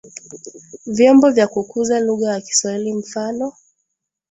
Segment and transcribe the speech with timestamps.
[0.95, 3.53] vyombo vya kukuza lugha ya kiswahili mfano